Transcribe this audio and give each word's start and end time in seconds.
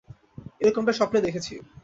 এরকমটা 0.61 0.93
স্বপ্নে 0.93 1.19
দেখেছি। 1.21 1.53